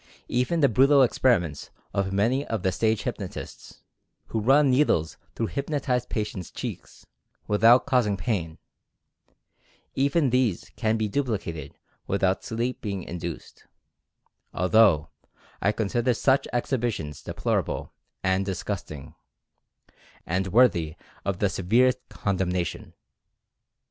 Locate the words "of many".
1.93-2.43